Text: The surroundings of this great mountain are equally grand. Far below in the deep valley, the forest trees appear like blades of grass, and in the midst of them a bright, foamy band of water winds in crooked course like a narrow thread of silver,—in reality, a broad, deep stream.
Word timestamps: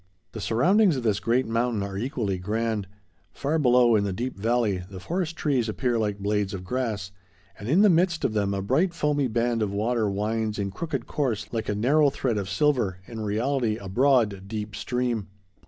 The 0.31 0.41
surroundings 0.41 0.95
of 0.97 1.03
this 1.03 1.19
great 1.19 1.45
mountain 1.45 1.83
are 1.83 1.95
equally 1.95 2.39
grand. 2.39 2.87
Far 3.33 3.59
below 3.59 3.95
in 3.95 4.03
the 4.03 4.11
deep 4.11 4.35
valley, 4.35 4.79
the 4.89 4.99
forest 4.99 5.35
trees 5.35 5.69
appear 5.69 5.99
like 5.99 6.17
blades 6.17 6.55
of 6.55 6.63
grass, 6.63 7.11
and 7.59 7.69
in 7.69 7.83
the 7.83 7.87
midst 7.91 8.25
of 8.25 8.33
them 8.33 8.51
a 8.55 8.63
bright, 8.63 8.95
foamy 8.95 9.27
band 9.27 9.61
of 9.61 9.71
water 9.71 10.09
winds 10.09 10.57
in 10.57 10.71
crooked 10.71 11.05
course 11.05 11.45
like 11.51 11.69
a 11.69 11.75
narrow 11.75 12.09
thread 12.09 12.39
of 12.39 12.49
silver,—in 12.49 13.19
reality, 13.19 13.75
a 13.77 13.87
broad, 13.87 14.47
deep 14.47 14.75
stream. 14.75 15.27